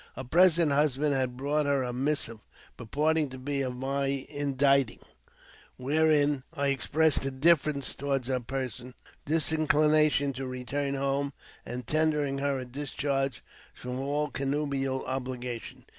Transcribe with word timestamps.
Her 0.15 0.23
present 0.23 0.71
husband 0.71 1.13
had 1.13 1.37
brought 1.37 1.67
her 1.67 1.83
a 1.83 1.93
missive, 1.93 2.41
purporting 2.75 3.29
to 3.29 3.37
be 3.37 3.61
of 3.61 3.75
my 3.75 4.25
inditing, 4.29 4.97
wherein 5.77 6.41
I 6.55 6.69
expressed 6.69 7.23
indifference 7.23 7.93
towards 7.93 8.27
her 8.27 8.39
person, 8.39 8.95
disinchnation 9.25 10.33
to 10.37 10.47
return 10.47 10.95
home, 10.95 11.33
and 11.67 11.85
tendering 11.85 12.39
her 12.39 12.57
a 12.57 12.65
discharge 12.65 13.43
from 13.75 13.99
all 13.99 14.29
connubial 14.31 15.05
obligation. 15.05 15.85